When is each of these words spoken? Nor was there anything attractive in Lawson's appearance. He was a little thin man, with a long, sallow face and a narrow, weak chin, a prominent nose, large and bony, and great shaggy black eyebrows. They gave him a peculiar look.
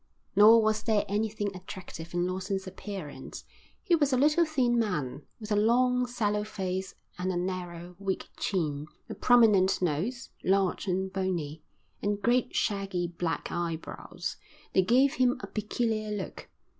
Nor 0.35 0.63
was 0.63 0.81
there 0.81 1.05
anything 1.07 1.55
attractive 1.55 2.15
in 2.15 2.25
Lawson's 2.25 2.65
appearance. 2.65 3.45
He 3.83 3.93
was 3.95 4.11
a 4.11 4.17
little 4.17 4.45
thin 4.45 4.79
man, 4.79 5.27
with 5.39 5.51
a 5.51 5.55
long, 5.55 6.07
sallow 6.07 6.43
face 6.43 6.95
and 7.19 7.31
a 7.31 7.37
narrow, 7.37 7.95
weak 7.99 8.27
chin, 8.35 8.87
a 9.11 9.13
prominent 9.13 9.79
nose, 9.79 10.31
large 10.43 10.87
and 10.87 11.13
bony, 11.13 11.61
and 12.01 12.19
great 12.19 12.55
shaggy 12.55 13.09
black 13.09 13.51
eyebrows. 13.51 14.37
They 14.73 14.81
gave 14.81 15.13
him 15.13 15.39
a 15.39 15.45
peculiar 15.45 16.09
look. 16.09 16.49